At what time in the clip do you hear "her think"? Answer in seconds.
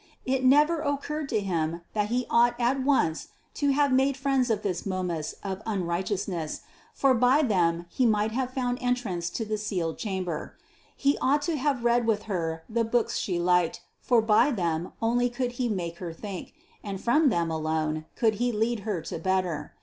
15.99-16.55